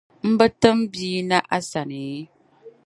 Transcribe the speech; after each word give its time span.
N 0.27 0.31
bi 0.37 0.47
tim 0.61 0.77
bia 0.93 1.19
na 1.29 1.37
asani? 1.57 2.05